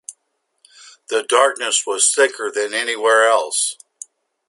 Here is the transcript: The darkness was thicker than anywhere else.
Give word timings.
The 1.09 1.21
darkness 1.21 1.85
was 1.85 2.11
thicker 2.11 2.51
than 2.51 2.73
anywhere 2.73 3.25
else. 3.27 3.77